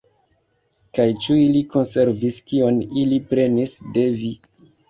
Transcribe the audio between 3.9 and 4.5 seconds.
de vi?